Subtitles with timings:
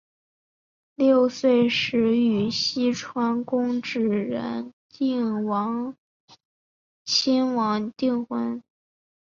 [0.95, 4.73] 六岁时与有栖川宫炽仁
[7.05, 8.63] 亲王订婚。